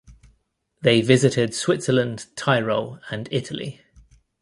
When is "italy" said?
3.31-3.81